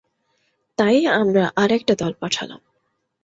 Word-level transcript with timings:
তাই 0.77 1.07
আমরা 1.13 1.43
আর 1.55 1.69
একটা 1.71 1.93
দল 1.95 2.13
পাঠালাম। 2.19 2.61